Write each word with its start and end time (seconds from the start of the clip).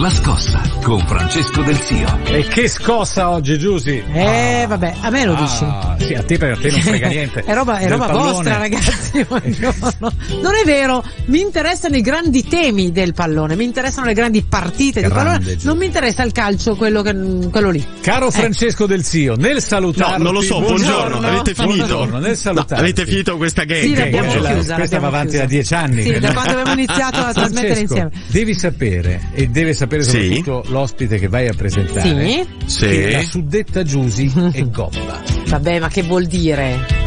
La 0.00 0.10
scossa 0.10 0.60
con 0.82 1.00
Francesco 1.06 1.62
Del 1.62 1.76
Zio. 1.80 2.18
E 2.26 2.42
che 2.46 2.68
scossa 2.68 3.30
oggi, 3.30 3.58
Giusy? 3.58 4.00
Eh, 4.12 4.64
vabbè, 4.68 4.94
a 5.00 5.10
me 5.10 5.24
lo 5.24 5.34
dici. 5.34 5.64
Ah, 5.64 5.96
sì, 5.98 6.14
a 6.14 6.22
te 6.22 6.38
perché 6.38 6.54
a 6.56 6.60
te 6.60 6.70
non 6.70 6.80
frega 6.82 7.08
niente. 7.08 7.40
è 7.42 7.52
roba, 7.54 7.78
è 7.78 7.88
roba 7.88 8.06
vostra, 8.06 8.58
ragazzi. 8.58 9.24
buongiorno. 9.26 10.12
Non 10.40 10.54
è 10.54 10.64
vero, 10.64 11.02
mi 11.26 11.40
interessano 11.40 11.96
i 11.96 12.00
grandi 12.00 12.44
temi 12.46 12.92
del 12.92 13.12
pallone, 13.12 13.56
mi 13.56 13.64
interessano 13.64 14.06
le 14.06 14.12
grandi 14.12 14.42
partite 14.42 15.00
di 15.02 15.08
Grande, 15.08 15.24
pallone, 15.30 15.52
Giusy. 15.54 15.66
non 15.66 15.78
mi 15.78 15.86
interessa 15.86 16.22
il 16.22 16.32
calcio, 16.32 16.76
quello, 16.76 17.02
che, 17.02 17.16
quello 17.50 17.70
lì. 17.70 17.84
Caro 18.00 18.30
Francesco 18.30 18.86
Del 18.86 19.02
Zio, 19.04 19.34
nel 19.34 19.60
salutarti... 19.60 20.18
No, 20.18 20.22
non 20.24 20.32
lo 20.34 20.40
so, 20.42 20.60
buongiorno, 20.60 21.18
Buongiorno. 21.18 21.26
avete 21.26 21.54
finito? 21.54 21.74
Buongiorno, 21.76 22.18
nel 22.18 22.30
No, 22.30 22.36
salutarti. 22.36 22.74
avete 22.74 23.04
finito 23.04 23.36
questa 23.36 23.64
game? 23.64 23.80
Sì, 23.82 23.96
l'abbiamo 23.96 24.30
chiusa, 24.30 24.52
Questa 24.54 24.76
l'abbiamo 24.76 25.00
va 25.02 25.08
avanti 25.08 25.28
chiusa. 25.30 25.42
da 25.42 25.48
dieci 25.48 25.74
anni. 25.74 26.02
Sì, 26.04 26.18
da 26.20 26.32
quando 26.32 26.50
abbiamo 26.52 26.72
iniziato 26.72 27.18
a 27.18 27.32
trasmettere 27.32 27.74
Francesco, 27.74 27.82
insieme. 27.94 28.10
devi 28.28 28.54
sapere, 28.54 29.20
e 29.32 29.48
deve 29.48 29.72
sapere 29.72 29.86
Sì. 30.02 30.34
soprattutto 30.42 30.64
l'ospite 30.72 31.18
che 31.18 31.28
vai 31.28 31.48
a 31.48 31.54
presentare, 31.54 32.26
Sì? 32.26 32.46
Sì. 32.66 32.86
che 32.86 33.10
la 33.12 33.22
suddetta 33.22 33.82
Giusy 33.82 34.30
è 34.52 34.62
gobba. 34.68 35.22
Vabbè, 35.46 35.80
ma 35.80 35.88
che 35.88 36.02
vuol 36.02 36.26
dire? 36.26 36.97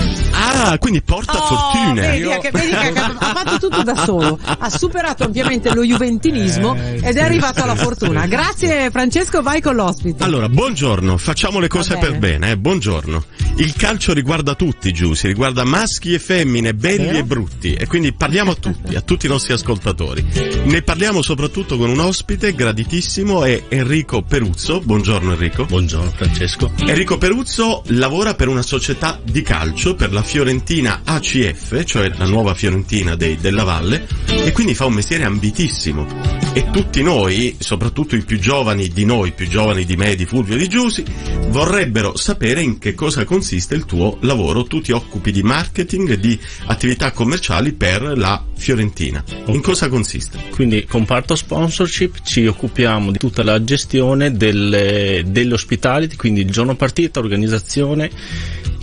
Ah, 0.43 0.77
quindi 0.79 1.01
porta 1.01 1.33
Oh, 1.43 1.45
fortuna. 1.47 2.01
vedi, 2.01 2.17
Io- 2.23 2.39
che, 2.39 2.49
vedi 2.51 2.69
che 2.71 2.75
ha 2.99 3.05
ha 3.19 3.33
fatto 3.33 3.57
tutto 3.59 3.83
da 3.83 3.95
solo, 3.95 4.39
ha 4.43 4.69
superato 4.69 5.23
ampiamente 5.23 5.73
lo 5.73 5.83
juventinismo 5.83 6.75
Eh, 6.75 6.95
ed 7.03 7.11
sì, 7.13 7.17
è 7.17 7.21
arrivato 7.21 7.61
alla 7.63 7.75
fortuna. 7.75 8.25
Grazie 8.25 8.89
Francesco, 8.91 9.41
vai 9.41 9.61
con 9.61 9.75
l'ospite. 9.75 10.23
Allora, 10.23 10.49
buongiorno, 10.49 11.17
facciamo 11.17 11.59
le 11.59 11.67
cose 11.67 11.93
Va 11.93 11.99
per 11.99 12.09
bene. 12.17 12.19
bene, 12.39 12.51
eh? 12.51 12.57
buongiorno. 12.57 13.23
Il 13.57 13.73
calcio 13.75 14.13
riguarda 14.13 14.55
tutti, 14.55 14.91
giù, 14.93 15.13
si 15.13 15.27
riguarda 15.27 15.63
maschi 15.63 16.13
e 16.13 16.19
femmine, 16.19 16.73
belli 16.73 17.05
Vero? 17.05 17.17
e 17.19 17.23
brutti, 17.23 17.73
e 17.73 17.85
quindi 17.85 18.11
parliamo 18.13 18.51
a 18.51 18.55
tutti, 18.55 18.95
a 18.95 19.01
tutti 19.01 19.25
i 19.25 19.29
nostri 19.29 19.53
ascoltatori. 19.53 20.25
Ne 20.63 20.81
parliamo 20.81 21.21
soprattutto 21.21 21.77
con 21.77 21.89
un 21.89 21.99
ospite 21.99 22.53
graditissimo, 22.53 23.43
è 23.43 23.63
Enrico 23.69 24.21
Peruzzo. 24.23 24.79
Buongiorno 24.81 25.33
Enrico. 25.33 25.65
Buongiorno 25.65 26.11
Francesco. 26.15 26.71
Enrico 26.85 27.17
Peruzzo 27.17 27.83
lavora 27.87 28.33
per 28.33 28.47
una 28.47 28.61
società 28.63 29.19
di 29.23 29.41
calcio, 29.41 29.95
per 29.95 30.11
la 30.13 30.23
Fiorentina 30.31 31.01
ACF, 31.03 31.83
cioè 31.83 32.09
la 32.15 32.23
nuova 32.25 32.53
Fiorentina 32.53 33.17
dei- 33.17 33.35
della 33.35 33.65
Valle, 33.65 34.07
e 34.27 34.53
quindi 34.53 34.73
fa 34.73 34.85
un 34.85 34.93
mestiere 34.93 35.25
ambitissimo. 35.25 36.07
E 36.53 36.69
tutti 36.71 37.03
noi, 37.03 37.57
soprattutto 37.59 38.15
i 38.15 38.23
più 38.23 38.39
giovani 38.39 38.87
di 38.87 39.03
noi, 39.03 39.33
più 39.33 39.49
giovani 39.49 39.83
di 39.83 39.97
me, 39.97 40.15
di 40.15 40.25
Fulvio 40.25 40.55
e 40.55 40.57
di 40.57 40.69
Giusi, 40.69 41.03
vorrebbero 41.49 42.15
sapere 42.15 42.61
in 42.61 42.77
che 42.77 42.93
cosa 42.93 43.25
consiste 43.25 43.75
il 43.75 43.85
tuo 43.85 44.19
lavoro. 44.21 44.63
Tu 44.63 44.79
ti 44.79 44.93
occupi 44.93 45.33
di 45.33 45.43
marketing 45.43 46.11
e 46.11 46.17
di 46.17 46.39
attività 46.67 47.11
commerciali 47.11 47.73
per 47.73 48.17
la 48.17 48.41
Fiorentina. 48.55 49.21
In 49.47 49.61
cosa 49.61 49.89
consiste? 49.89 50.39
Quindi 50.51 50.85
comparto 50.85 51.35
sponsorship 51.35 52.21
ci 52.23 52.45
occupiamo 52.45 53.11
di 53.11 53.17
tutta 53.17 53.43
la 53.43 53.61
gestione 53.63 54.31
delle, 54.31 55.25
hospitality, 55.51 56.15
quindi 56.15 56.41
il 56.41 56.51
giorno 56.51 56.75
partita, 56.75 57.19
organizzazione 57.19 58.09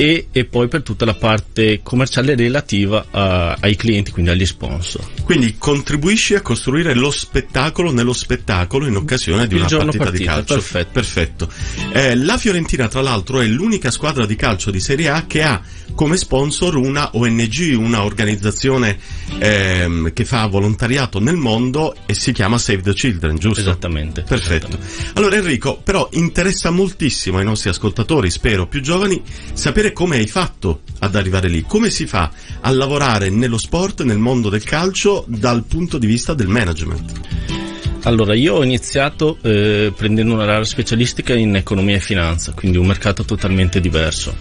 e, 0.00 0.28
e 0.30 0.44
poi 0.44 0.68
per 0.68 0.82
tutta 0.82 1.04
la 1.04 1.14
parte 1.14 1.80
commerciale 1.82 2.36
relativa 2.36 3.04
a- 3.10 3.56
ai 3.58 3.74
clienti, 3.74 4.12
quindi 4.12 4.30
agli 4.30 4.46
sponsor. 4.46 5.04
Quindi 5.24 5.56
contribuisci 5.58 6.36
a 6.36 6.40
costruire 6.40 6.94
lo 6.94 7.10
spettacolo 7.10 7.90
nello 7.90 8.12
spettacolo 8.12 8.86
in 8.86 8.94
occasione 8.94 9.48
di 9.48 9.54
Il 9.54 9.60
una 9.60 9.68
giorno 9.68 9.90
partita, 9.90 10.10
di 10.10 10.24
partita, 10.24 10.32
calcio. 10.34 10.54
perfetto. 10.54 10.90
Perfetto. 10.92 11.52
Eh, 11.92 12.14
la 12.14 12.38
Fiorentina, 12.38 12.86
tra 12.86 13.00
l'altro, 13.00 13.40
è 13.40 13.46
l'unica 13.46 13.90
squadra 13.90 14.24
di 14.24 14.36
calcio 14.36 14.70
di 14.70 14.78
Serie 14.78 15.08
A 15.08 15.26
che 15.26 15.42
ha 15.42 15.60
come 15.96 16.16
sponsor 16.16 16.76
una 16.76 17.10
ONG, 17.14 17.74
una 17.76 18.04
organizzazione 18.04 18.98
ehm, 19.38 20.12
che 20.12 20.24
fa 20.24 20.46
volontariato 20.46 21.18
nel 21.18 21.36
mondo 21.36 21.96
e 22.06 22.14
si 22.14 22.30
chiama 22.32 22.56
Save 22.58 22.82
the 22.82 22.92
Children, 22.94 23.36
giusto? 23.36 23.60
Esattamente. 23.60 24.22
Perfetto. 24.22 24.78
Allora 25.14 25.34
Enrico, 25.36 25.80
però 25.82 26.08
interessa 26.12 26.70
moltissimo 26.70 27.38
ai 27.38 27.44
nostri 27.44 27.68
ascoltatori, 27.70 28.30
spero 28.30 28.66
più 28.68 28.80
giovani, 28.80 29.20
sapere 29.52 29.87
come 29.92 30.16
hai 30.16 30.26
fatto 30.26 30.82
ad 31.00 31.14
arrivare 31.14 31.48
lì, 31.48 31.62
come 31.62 31.90
si 31.90 32.06
fa 32.06 32.30
a 32.60 32.70
lavorare 32.70 33.30
nello 33.30 33.58
sport, 33.58 34.02
nel 34.02 34.18
mondo 34.18 34.48
del 34.48 34.64
calcio, 34.64 35.24
dal 35.26 35.64
punto 35.64 35.98
di 35.98 36.06
vista 36.06 36.34
del 36.34 36.48
management. 36.48 37.37
Allora, 38.02 38.34
io 38.34 38.54
ho 38.54 38.64
iniziato 38.64 39.38
eh, 39.42 39.92
prendendo 39.94 40.34
una 40.34 40.44
laurea 40.44 40.64
specialistica 40.64 41.34
in 41.34 41.56
economia 41.56 41.96
e 41.96 42.00
finanza, 42.00 42.52
quindi 42.52 42.78
un 42.78 42.86
mercato 42.86 43.24
totalmente 43.24 43.80
diverso. 43.80 44.36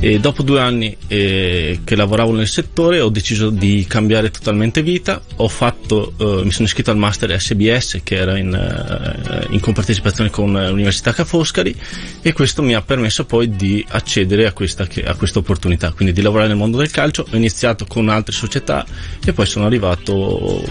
E 0.00 0.18
dopo 0.18 0.42
due 0.42 0.60
anni 0.60 0.96
eh, 1.06 1.80
che 1.84 1.94
lavoravo 1.94 2.32
nel 2.32 2.48
settore 2.48 3.00
ho 3.00 3.10
deciso 3.10 3.50
di 3.50 3.84
cambiare 3.86 4.30
totalmente 4.30 4.82
vita. 4.82 5.20
Fatto, 5.52 6.14
eh, 6.16 6.44
mi 6.44 6.50
sono 6.50 6.66
iscritto 6.66 6.90
al 6.90 6.96
master 6.96 7.38
SBS 7.38 8.00
che 8.02 8.14
era 8.16 8.38
in, 8.38 8.54
eh, 8.54 9.46
in 9.52 9.60
compartecipazione 9.60 10.30
con 10.30 10.52
l'Università 10.52 11.12
Ca' 11.12 11.24
Foscari 11.24 11.76
e 12.22 12.32
questo 12.32 12.62
mi 12.62 12.74
ha 12.74 12.80
permesso 12.80 13.26
poi 13.26 13.50
di 13.50 13.84
accedere 13.90 14.46
a 14.46 14.52
questa, 14.52 14.86
a 15.04 15.14
questa 15.14 15.38
opportunità, 15.38 15.92
quindi 15.92 16.14
di 16.14 16.22
lavorare 16.22 16.48
nel 16.48 16.56
mondo 16.56 16.78
del 16.78 16.90
calcio. 16.90 17.26
Ho 17.30 17.36
iniziato 17.36 17.84
con 17.86 18.08
altre 18.08 18.32
società 18.34 18.84
e 19.24 19.32
poi 19.32 19.46
sono 19.46 19.66
arrivato 19.66 20.64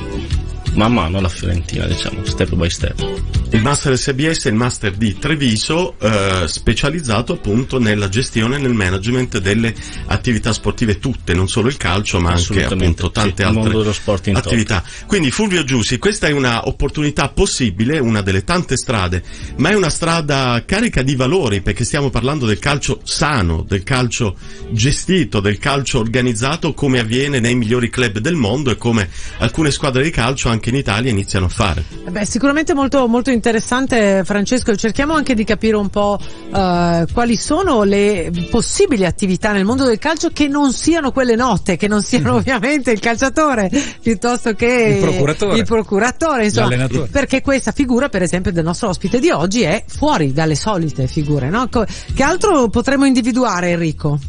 man 0.73 0.93
mano 0.93 1.17
alla 1.17 1.29
Fiorentina, 1.29 1.85
diciamo, 1.85 2.23
step 2.25 2.53
by 2.55 2.69
step. 2.69 3.39
Il 3.53 3.61
master 3.61 3.97
SBS 3.97 4.45
è 4.45 4.47
il 4.47 4.55
master 4.55 4.93
di 4.93 5.17
Treviso, 5.17 5.95
eh, 5.99 6.47
specializzato 6.47 7.33
appunto 7.33 7.79
nella 7.79 8.07
gestione 8.07 8.55
e 8.55 8.59
nel 8.59 8.73
management 8.73 9.39
delle 9.39 9.75
attività 10.05 10.53
sportive 10.53 10.99
tutte, 10.99 11.33
non 11.33 11.49
solo 11.49 11.67
il 11.67 11.75
calcio, 11.75 12.21
ma 12.21 12.31
anche 12.31 12.63
appunto 12.63 13.11
tante 13.11 13.43
sì, 13.43 13.49
altre 13.49 14.31
attività. 14.31 14.81
Quindi 15.05 15.31
Fulvio 15.31 15.65
Giussi, 15.65 15.97
questa 15.99 16.27
è 16.27 16.31
una 16.31 16.65
opportunità 16.69 17.27
possibile, 17.27 17.99
una 17.99 18.21
delle 18.21 18.45
tante 18.45 18.77
strade, 18.77 19.21
ma 19.57 19.69
è 19.69 19.73
una 19.73 19.89
strada 19.89 20.63
carica 20.65 21.01
di 21.01 21.15
valori 21.15 21.59
perché 21.59 21.83
stiamo 21.83 22.09
parlando 22.09 22.45
del 22.45 22.57
calcio 22.59 23.01
sano, 23.03 23.65
del 23.67 23.83
calcio 23.83 24.37
gestito, 24.69 25.41
del 25.41 25.57
calcio 25.57 25.99
organizzato 25.99 26.73
come 26.73 26.99
avviene 26.99 27.41
nei 27.41 27.55
migliori 27.55 27.89
club 27.89 28.19
del 28.19 28.35
mondo 28.35 28.71
e 28.71 28.77
come 28.77 29.09
alcune 29.39 29.71
squadre 29.71 30.03
di 30.03 30.09
calcio 30.09 30.47
anche 30.47 30.60
in 30.69 30.75
Italia 30.75 31.11
iniziano 31.11 31.45
a 31.45 31.49
fare. 31.49 31.83
Beh, 32.09 32.25
sicuramente 32.25 32.73
molto, 32.73 33.07
molto 33.07 33.31
interessante 33.31 34.23
Francesco, 34.25 34.75
cerchiamo 34.75 35.13
anche 35.13 35.33
di 35.33 35.43
capire 35.43 35.75
un 35.75 35.89
po' 35.89 36.19
eh, 36.53 37.05
quali 37.13 37.35
sono 37.37 37.83
le 37.83 38.31
possibili 38.49 39.05
attività 39.05 39.51
nel 39.51 39.65
mondo 39.65 39.85
del 39.85 39.97
calcio 39.99 40.29
che 40.33 40.47
non 40.47 40.71
siano 40.73 41.11
quelle 41.11 41.35
note, 41.35 41.77
che 41.77 41.87
non 41.87 42.01
siano 42.01 42.35
ovviamente 42.41 42.91
il 42.91 42.99
calciatore 42.99 43.69
piuttosto 44.01 44.53
che 44.53 44.95
Il 44.97 45.01
procuratore. 45.01 45.57
il 45.57 45.65
procuratore, 45.65 46.43
insomma, 46.45 46.69
L'allenatore. 46.69 47.07
perché 47.09 47.41
questa 47.41 47.71
figura 47.71 48.09
per 48.09 48.21
esempio 48.21 48.51
del 48.51 48.63
nostro 48.63 48.89
ospite 48.89 49.19
di 49.19 49.29
oggi 49.29 49.61
è 49.61 49.83
fuori 49.87 50.33
dalle 50.33 50.55
solite 50.55 51.07
figure, 51.07 51.49
no? 51.49 51.67
Che 51.69 52.23
altro 52.23 52.67
potremmo 52.69 53.05
individuare 53.05 53.69
Enrico? 53.71 54.19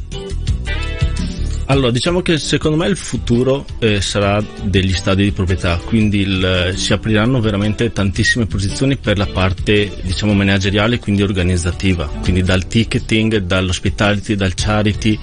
Allora, 1.73 1.91
diciamo 1.91 2.21
che 2.21 2.37
secondo 2.37 2.77
me 2.77 2.87
il 2.87 2.99
futuro 2.99 3.65
eh, 3.79 4.03
sarà 4.03 4.45
degli 4.63 4.93
stadi 4.93 5.25
di 5.25 5.33
proprietà, 5.33 5.79
quindi 5.83 6.19
il- 6.21 6.75
si 6.77 6.93
apriranno 6.93 7.41
veramente 7.41 7.91
tantissime 7.93 8.45
posizioni 8.45 8.99
per 8.99 9.17
la 9.17 9.25
parte, 9.25 9.91
diciamo, 10.03 10.35
manageriale, 10.35 10.99
quindi 10.99 11.23
organizzativa, 11.23 12.05
quindi 12.21 12.43
dal 12.43 12.67
ticketing, 12.67 13.39
dall'hospitality, 13.39 14.35
dal 14.35 14.53
charity, 14.55 15.19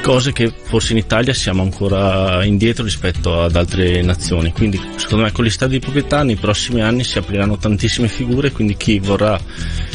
cose 0.00 0.32
che 0.32 0.50
forse 0.62 0.92
in 0.92 0.98
Italia 1.00 1.34
siamo 1.34 1.60
ancora 1.60 2.42
indietro 2.46 2.82
rispetto 2.82 3.42
ad 3.42 3.54
altre 3.54 4.00
nazioni. 4.00 4.52
Quindi 4.52 4.80
secondo 4.96 5.24
me 5.24 5.32
con 5.32 5.44
gli 5.44 5.50
stadi 5.50 5.74
di 5.74 5.80
proprietà 5.80 6.22
nei 6.22 6.36
prossimi 6.36 6.80
anni 6.80 7.04
si 7.04 7.18
apriranno 7.18 7.58
tantissime 7.58 8.08
figure, 8.08 8.52
quindi 8.52 8.74
chi 8.74 8.98
vorrà 9.00 9.38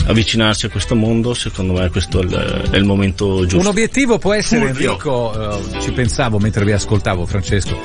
avvicinarsi 0.06 0.66
a 0.66 0.70
questo 0.70 0.96
mondo, 0.96 1.34
secondo 1.34 1.74
me 1.74 1.90
questo 1.90 2.20
è 2.20 2.24
il, 2.24 2.70
è 2.72 2.76
il 2.78 2.86
momento 2.86 3.42
giusto. 3.42 3.60
Un 3.60 3.68
obiettivo 3.68 4.18
può 4.18 4.34
essere, 4.34 4.68
Fulvio. 4.68 4.92
Enrico, 4.92 5.58
eh, 5.76 5.82
ci 5.82 5.92
pensavo 5.92 6.40
mentre 6.40 6.66
vi 6.66 6.72
ascoltavo 6.72 7.26
Francesco, 7.26 7.78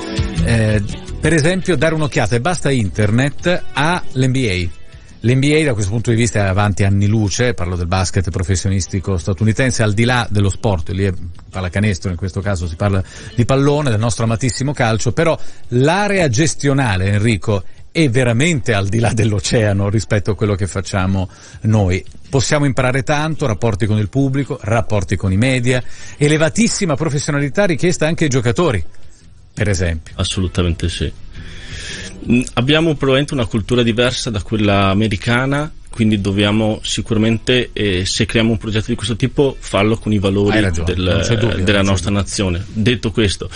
eh, 0.43 0.81
per 1.19 1.33
esempio 1.33 1.75
dare 1.75 1.95
un'occhiata 1.95 2.35
e 2.35 2.41
basta 2.41 2.69
internet 2.71 3.63
all'NBA. 3.73 4.79
L'NBA 5.23 5.63
da 5.63 5.73
questo 5.73 5.91
punto 5.91 6.09
di 6.09 6.15
vista 6.15 6.39
è 6.39 6.47
avanti 6.47 6.83
anni 6.83 7.05
luce, 7.05 7.53
parlo 7.53 7.75
del 7.75 7.85
basket 7.85 8.31
professionistico 8.31 9.17
statunitense, 9.17 9.83
al 9.83 9.93
di 9.93 10.03
là 10.03 10.27
dello 10.27 10.49
sport, 10.49 10.89
lì 10.89 11.03
è 11.03 11.13
pallacanestro, 11.47 12.09
in 12.09 12.17
questo 12.17 12.41
caso 12.41 12.67
si 12.67 12.75
parla 12.75 13.03
di 13.35 13.45
pallone, 13.45 13.91
del 13.91 13.99
nostro 13.99 14.23
amatissimo 14.23 14.73
calcio, 14.73 15.11
però 15.11 15.37
l'area 15.69 16.27
gestionale, 16.27 17.11
Enrico, 17.11 17.63
è 17.91 18.09
veramente 18.09 18.73
al 18.73 18.87
di 18.87 18.99
là 18.99 19.11
dell'oceano 19.13 19.89
rispetto 19.89 20.31
a 20.31 20.35
quello 20.35 20.55
che 20.55 20.67
facciamo 20.67 21.29
noi. 21.61 22.03
Possiamo 22.29 22.65
imparare 22.65 23.03
tanto, 23.03 23.45
rapporti 23.45 23.85
con 23.85 23.97
il 23.97 24.07
pubblico, 24.09 24.57
rapporti 24.61 25.17
con 25.17 25.31
i 25.31 25.37
media, 25.37 25.83
elevatissima 26.17 26.95
professionalità 26.95 27.65
richiesta 27.65 28.07
anche 28.07 28.23
ai 28.23 28.29
giocatori, 28.29 28.83
per 29.53 29.67
esempio. 29.67 30.13
Assolutamente 30.17 30.87
sì. 30.87 31.11
Mm, 32.31 32.41
Abbiamo 32.53 32.93
probabilmente 32.93 33.33
una 33.33 33.45
cultura 33.45 33.83
diversa 33.83 34.29
da 34.29 34.41
quella 34.41 34.87
americana, 34.89 35.69
quindi 35.89 36.21
dobbiamo 36.21 36.79
sicuramente, 36.83 37.71
eh, 37.73 38.05
se 38.05 38.25
creiamo 38.25 38.51
un 38.51 38.57
progetto 38.57 38.85
di 38.87 38.95
questo 38.95 39.17
tipo, 39.17 39.57
farlo 39.59 39.97
con 39.97 40.13
i 40.13 40.19
valori 40.19 40.61
ragione, 40.61 40.93
del- 40.93 41.61
della 41.65 41.81
nostra 41.81 42.11
nazione. 42.11 42.63
Detto 42.71 43.11
questo, 43.11 43.49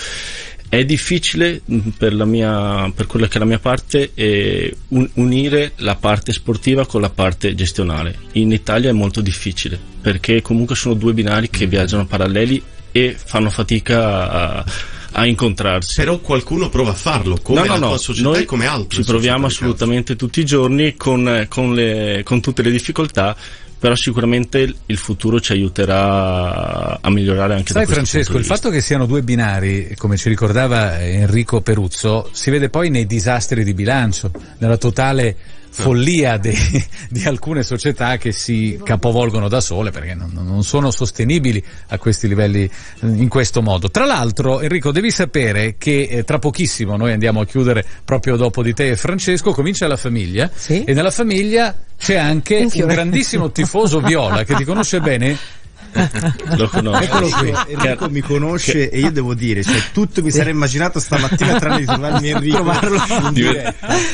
è 0.77 0.86
difficile 0.86 1.62
mh, 1.63 1.89
per, 1.98 2.13
la 2.13 2.25
mia, 2.25 2.92
per 2.95 3.07
quella 3.07 3.27
che 3.27 3.36
è 3.38 3.39
la 3.39 3.45
mia 3.45 3.60
parte 3.60 4.12
eh, 4.13 4.75
un- 4.89 5.10
unire 5.16 5.74
la 5.77 5.95
parte 5.95 6.31
sportiva 6.33 6.86
con 6.86 7.01
la 7.01 7.10
parte 7.10 7.54
gestionale. 7.56 8.18
In 8.33 8.51
Italia 8.51 8.89
è 8.89 8.94
molto 8.94 9.22
difficile 9.22 9.80
perché 10.01 10.42
comunque 10.42 10.75
sono 10.75 10.94
due 10.94 11.13
binari 11.13 11.50
che 11.50 11.66
viaggiano 11.68 12.06
paralleli 12.06 12.62
e 12.92 13.16
fanno 13.18 13.50
fatica 13.50 14.31
a, 14.60 14.66
a 15.12 15.25
incontrarsi. 15.25 15.95
Però 15.95 16.19
qualcuno 16.19 16.69
prova 16.69 16.92
a 16.92 16.94
farlo, 16.95 17.38
come 17.42 17.60
No, 17.62 17.66
no, 17.66 17.74
la 17.74 17.80
no, 17.80 17.88
tua 17.88 17.98
società 17.98 18.30
noi 18.30 18.42
e 18.42 18.45
come 18.45 18.66
altre 18.68 19.01
ci 19.01 19.10
proviamo 19.10 19.48
assolutamente 19.48 20.16
tutti 20.16 20.39
i 20.39 20.45
giorni 20.45 20.95
con, 20.95 21.45
con 21.50 21.74
le- 21.74 22.22
con 22.24 22.39
tutte 22.42 22.62
le 22.62 22.72
difficoltà, 22.72 23.36
però 23.85 23.95
sicuramente 23.95 24.73
il- 24.87 24.97
futuro 24.97 25.39
ci 25.39 25.51
aiuterà 25.51 26.99
a 26.99 27.09
migliorare 27.11 27.53
anche 27.53 27.71
Sai 27.71 27.85
Francesco, 27.85 28.31
punto 28.31 28.37
il 28.39 28.45
fatto 28.45 28.71
che 28.71 28.81
siano 28.81 29.05
due 29.05 29.21
binari, 29.21 29.93
come 29.95 30.17
ci 30.17 30.27
ricordava 30.27 30.99
Enrico 30.99 31.61
Peruzzo, 31.61 32.27
si 32.31 32.49
vede 32.49 32.69
poi 32.69 32.89
nei 32.89 33.05
disastri 33.05 33.63
di 33.63 33.75
bilancio, 33.75 34.31
nella 34.57 34.77
totale 34.77 35.35
follia 35.83 36.38
de- 36.38 36.56
di 37.10 37.24
alcune 37.25 37.63
società 37.63 38.18
che 38.18 38.31
si 38.31 38.80
capovolgono 38.83 39.48
da 39.50 39.60
sole 39.60 39.92
perché 39.92 40.13
non, 40.13 40.31
non 40.33 40.63
sono 40.63 40.92
sostenibili 40.92 41.63
a 41.88 41.98
questi 41.98 42.27
livelli 42.27 42.63
eh, 42.63 42.72
in 43.07 43.27
questo 43.27 43.62
modo. 43.62 43.89
Tra 43.92 44.06
l'altro 44.06 44.62
Enrico 44.62 44.92
devi 44.92 45.12
sapere 45.12 45.75
che 45.77 46.07
eh, 46.10 46.24
tra 46.24 46.39
pochissimo 46.39 46.95
noi 46.95 47.12
andiamo 47.12 47.42
a 47.42 47.45
chiudere 47.45 47.86
proprio 48.04 48.36
dopo 48.38 48.63
di 48.63 48.74
te 48.74 48.89
e 48.89 48.95
Francesco, 48.95 49.51
comincia 49.51 49.88
la 49.88 49.98
famiglia 49.98 50.50
Sì. 50.54 50.83
e 50.83 50.94
nella 50.94 51.12
famiglia 51.12 51.75
c'è 51.98 52.16
anche 52.16 52.57
Un 52.57 52.88
grandissimo 52.88 53.51
tifoso 53.54 54.00
viola 54.00 54.44
che 54.44 54.56
ti 54.56 54.63
conosce 54.63 55.00
bene 55.01 55.38
Lo 56.57 56.68
conosco. 56.69 57.03
Eccolo 57.03 57.30
qui. 57.30 57.53
Enrico 57.68 58.09
mi 58.09 58.21
conosce 58.21 58.89
e 58.89 59.00
io 59.00 59.12
devo 59.12 59.33
dire, 59.33 59.63
cioè 59.63 59.80
tutto 59.94 60.21
mi 60.21 60.31
sarei 60.31 60.53
immaginato 60.53 61.00
stamattina 61.00 61.57
tranne 61.59 61.80
di 61.80 61.86
trovarmi 61.86 62.30
Enrico 62.36 62.59
in 62.62 63.30
di, 63.33 63.44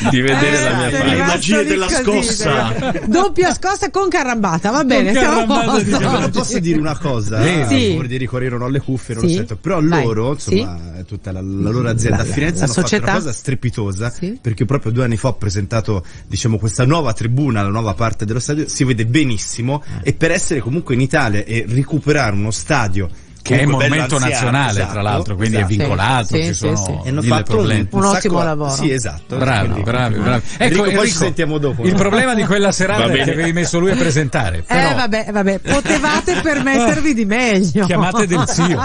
di 0.09 0.21
vedere 0.21 0.57
Eh, 0.59 0.63
la 0.69 0.75
mia 0.77 0.89
faccia. 0.89 1.03
rimasto 1.11 1.25
magie 1.31 1.63
della 1.65 1.85
così, 1.85 2.03
scossa. 2.03 2.93
Doppia 3.05 3.53
scossa 3.53 3.89
con 3.89 4.09
carambata, 4.09 4.69
va 4.71 4.83
bene, 4.83 5.11
siamo 5.13 5.39
a 5.39 5.41
di 5.41 5.47
posto. 5.47 5.83
Giovanni. 5.83 6.15
Però 6.17 6.29
posso 6.29 6.59
dire 6.59 6.79
una 6.79 6.97
cosa, 6.97 7.41
Sì. 7.43 7.49
a 7.49 7.67
Sì. 7.67 7.87
favore 7.89 8.07
di 8.07 8.13
Enrico 8.13 8.37
Rero, 8.37 8.57
non 8.57 8.67
ho 8.67 8.71
le 8.71 8.79
cuffie, 8.79 9.15
non 9.15 9.23
Sì. 9.23 9.29
lo 9.31 9.35
sento, 9.37 9.55
però 9.57 9.81
Vai. 9.81 10.03
loro, 10.03 10.31
insomma, 10.33 10.79
tutta 11.07 11.31
la, 11.31 11.41
la 11.41 11.69
loro 11.69 11.89
azienda 11.89 12.17
La- 12.17 12.23
a 12.23 12.25
Firenze 12.25 12.59
la 12.59 12.63
hanno 12.65 12.73
fatto 12.73 12.87
società. 12.87 13.11
una 13.11 13.19
cosa 13.19 13.31
strepitosa, 13.33 14.09
Sì. 14.09 14.37
perché 14.41 14.65
proprio 14.65 14.91
due 14.91 15.03
anni 15.03 15.17
fa 15.17 15.29
ho 15.29 15.33
presentato, 15.35 16.03
diciamo, 16.27 16.57
questa 16.57 16.85
nuova 16.85 17.13
tribuna, 17.13 17.61
la 17.63 17.69
nuova 17.69 17.93
parte 17.93 18.25
dello 18.25 18.39
stadio, 18.39 18.67
si 18.67 18.83
vede 18.83 19.05
benissimo, 19.05 19.83
Eh. 20.03 20.09
e 20.09 20.13
per 20.13 20.31
essere 20.31 20.59
comunque 20.59 20.93
in 20.95 21.01
Italia 21.01 21.43
e 21.43 21.65
recuperare 21.73 22.35
uno 22.35 22.51
stadio 22.51 23.09
che 23.41 23.59
è 23.59 23.65
monumento 23.65 24.15
anziano, 24.15 24.25
nazionale 24.25 24.71
esatto, 24.71 24.91
tra 24.91 25.01
l'altro, 25.01 25.35
quindi 25.35 25.55
esatto. 25.57 25.73
è 25.73 25.75
vincolato, 25.77 26.35
Sì, 26.35 26.41
ci 26.41 26.47
sì, 26.47 26.53
sono 26.53 26.75
sì. 26.75 26.91
E 26.91 27.09
hanno 27.09 27.21
mille 27.21 27.27
fatto 27.27 27.43
problemi. 27.51 27.79
un, 27.79 27.87
Un 27.91 28.01
sacco- 28.03 28.15
ottimo 28.17 28.43
lavoro. 28.43 28.69
Sì, 28.71 28.91
esatto. 28.91 29.37
Bravi, 29.37 29.59
Quindi- 29.67 29.83
bravi, 29.83 30.19
bravi. 30.19 30.41
Enrico, 30.57 30.85
Ecco, 30.85 30.95
poi 30.97 31.07
ci 31.07 31.13
sentiamo 31.15 31.57
dopo. 31.57 31.83
Il 31.83 31.91
no? 31.91 31.97
problema 31.97 32.33
di 32.35 32.43
quella 32.45 32.71
serata 32.71 33.05
è 33.11 33.23
che 33.23 33.31
avevi 33.31 33.51
messo 33.53 33.79
lui 33.79 33.91
a 33.91 33.95
presentare. 33.95 34.57
Eh 34.59 34.63
Però 34.67 34.95
vabbè, 34.95 35.27
vabbè, 35.31 35.59
potevate 35.59 36.39
permettervi 36.41 37.13
di 37.13 37.25
meglio. 37.25 37.85
chiamate 37.85 38.27
del 38.27 38.43
zio. 38.47 38.79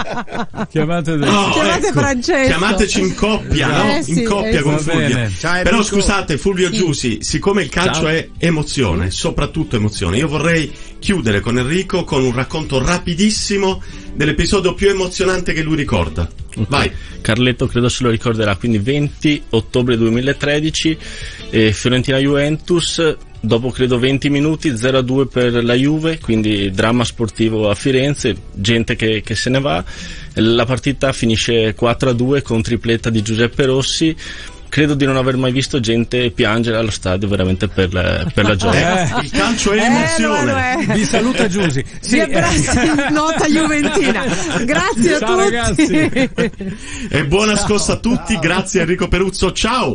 Chiamate 0.70 1.16
del 1.16 1.28
No, 1.30 1.50
Chiamate 1.50 1.86
ecco, 1.88 1.98
Francesco. 2.00 2.46
Chiamateci 2.48 3.00
in 3.00 3.14
coppia, 3.14 3.66
no? 3.68 3.96
Eh 3.96 4.02
sì, 4.02 4.20
in 4.20 4.24
coppia 4.28 4.58
eh 4.58 4.62
con 4.62 4.78
sì. 4.78 4.84
Va 4.86 4.92
Fulvio. 4.92 5.16
Però 5.40 5.56
Enrico. 5.58 5.82
scusate, 5.82 6.38
Fulvio 6.38 6.70
Giusi, 6.70 7.18
siccome 7.20 7.62
il 7.62 7.68
calcio 7.68 8.00
Ciao. 8.02 8.08
è 8.08 8.28
emozione, 8.38 9.10
soprattutto 9.10 9.76
emozione, 9.76 10.16
io 10.18 10.28
vorrei 10.28 10.72
chiudere 10.98 11.40
con 11.40 11.58
Enrico 11.58 12.04
con 12.04 12.24
un 12.24 12.32
racconto 12.32 12.82
rapidissimo 12.84 13.82
dell'episodio 14.16 14.74
più 14.74 14.88
emozionante 14.88 15.52
che 15.52 15.62
lui 15.62 15.76
ricorda. 15.76 16.28
Vai. 16.68 16.90
Carletto 17.20 17.66
credo 17.66 17.88
se 17.88 18.02
lo 18.02 18.10
ricorderà, 18.10 18.56
quindi 18.56 18.78
20 18.78 19.42
ottobre 19.50 19.96
2013, 19.96 20.98
eh, 21.50 21.72
Fiorentina-Juventus, 21.72 23.16
dopo 23.40 23.70
credo 23.70 23.98
20 23.98 24.30
minuti 24.30 24.70
0-2 24.70 25.26
per 25.26 25.64
la 25.64 25.74
Juve, 25.74 26.18
quindi 26.18 26.70
dramma 26.70 27.04
sportivo 27.04 27.68
a 27.68 27.74
Firenze, 27.74 28.36
gente 28.54 28.96
che, 28.96 29.22
che 29.22 29.34
se 29.34 29.50
ne 29.50 29.60
va, 29.60 29.84
la 30.34 30.64
partita 30.64 31.12
finisce 31.12 31.74
4-2 31.78 32.42
con 32.42 32.62
tripletta 32.62 33.10
di 33.10 33.22
Giuseppe 33.22 33.66
Rossi, 33.66 34.16
credo 34.76 34.92
di 34.92 35.06
non 35.06 35.16
aver 35.16 35.38
mai 35.38 35.52
visto 35.52 35.80
gente 35.80 36.30
piangere 36.32 36.76
allo 36.76 36.90
stadio 36.90 37.26
veramente 37.28 37.66
per 37.66 37.94
la, 37.94 38.26
per 38.34 38.44
la 38.44 38.56
gioia. 38.56 39.04
Eh, 39.16 39.24
il 39.24 39.30
calcio 39.30 39.72
è 39.72 39.78
Eh, 39.78 39.84
emozione. 39.86 40.52
lo 40.52 40.58
è, 40.58 40.74
lo 40.84 40.92
è. 40.92 40.96
Vi 40.96 41.04
saluta 41.06 41.48
Giusi. 41.48 41.82
Sì, 42.00 42.20
abbracci 42.20 42.76
in 42.76 43.06
nota 43.10 43.46
juventina. 43.46 44.24
Grazie 44.64 45.14
a 45.14 45.18
Ciao, 45.18 45.36
tutti. 45.36 45.50
ragazzi. 45.50 46.84
E 47.08 47.24
buona 47.24 47.56
scossa 47.56 47.94
a 47.94 47.96
tutti, 47.96 48.38
grazie 48.38 48.82
Enrico 48.82 49.08
Peruzzo, 49.08 49.52
ciao! 49.52 49.84